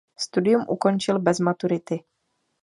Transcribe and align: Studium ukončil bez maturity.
Studium 0.17 0.65
ukončil 0.69 1.19
bez 1.19 1.37
maturity. 1.39 2.01